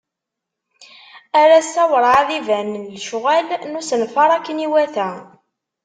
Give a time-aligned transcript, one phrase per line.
[1.41, 5.09] Ar ass-a, urεad i banen lecɣal n usenfar akken iwata.